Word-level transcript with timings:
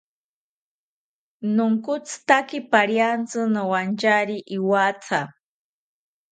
Nonkotzitaki 1.55 2.59
pariantzi 2.71 3.39
nowantyari 3.53 4.37
iwatha 4.57 5.21